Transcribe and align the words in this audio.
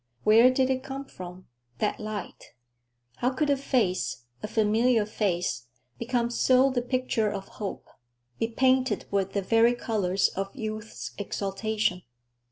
Where 0.23 0.49
did 0.49 0.71
it 0.71 0.81
come 0.81 1.05
from, 1.05 1.45
that 1.77 1.99
light? 1.99 2.53
How 3.17 3.29
could 3.29 3.51
a 3.51 3.55
face, 3.55 4.23
a 4.41 4.47
familiar 4.47 5.05
face, 5.05 5.67
become 5.99 6.31
so 6.31 6.71
the 6.71 6.81
picture 6.81 7.29
of 7.31 7.47
hope, 7.59 7.87
be 8.39 8.47
painted 8.47 9.05
with 9.11 9.33
the 9.33 9.43
very 9.43 9.75
colors 9.75 10.29
of 10.29 10.55
youth's 10.55 11.11
exaltation? 11.19 12.01